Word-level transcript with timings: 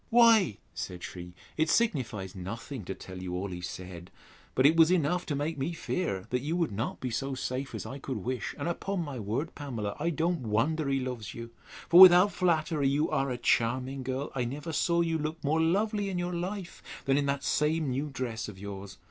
Why, 0.09 0.57
said 0.73 1.03
she, 1.03 1.35
it 1.57 1.69
signifies 1.69 2.33
nothing 2.33 2.85
to 2.85 2.95
tell 2.95 3.21
you 3.21 3.35
all 3.35 3.49
he 3.49 3.61
said 3.61 4.09
but 4.55 4.65
it 4.65 4.75
was 4.75 4.89
enough 4.89 5.27
to 5.27 5.35
make 5.35 5.59
me 5.59 5.73
fear 5.73 6.25
you 6.31 6.55
would 6.57 6.71
not 6.71 6.99
be 6.99 7.11
so 7.11 7.35
safe 7.35 7.75
as 7.75 7.85
I 7.85 7.99
could 7.99 8.17
wish; 8.25 8.55
and, 8.57 8.67
upon 8.67 9.03
my 9.05 9.19
word, 9.19 9.53
Pamela, 9.53 9.95
I 9.99 10.09
don't 10.09 10.39
wonder 10.41 10.89
he 10.89 10.99
loves 10.99 11.35
you; 11.35 11.51
for, 11.87 11.99
without 11.99 12.31
flattery, 12.31 12.89
you 12.89 13.11
are 13.11 13.29
a 13.29 13.37
charming 13.37 14.01
girl! 14.01 14.31
and 14.33 14.41
I 14.45 14.45
never 14.45 14.73
saw 14.73 15.01
you 15.01 15.19
look 15.19 15.37
more 15.43 15.61
lovely 15.61 16.09
in 16.09 16.17
your 16.17 16.33
life 16.33 16.81
than 17.05 17.15
in 17.15 17.27
that 17.27 17.43
same 17.43 17.91
new 17.91 18.09
dress 18.09 18.47
of 18.47 18.57
yours. 18.57 18.97